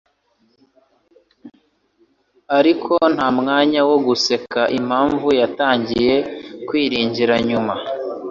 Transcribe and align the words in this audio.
Ariko 2.57 2.93
nta 3.15 3.27
mwanya 3.39 3.81
wo 3.89 3.97
guseka 4.07 4.61
'impamvu 4.75 5.27
yatangiye 5.41 6.13
kwiringira 6.67 7.35
nyuma, 7.49 7.73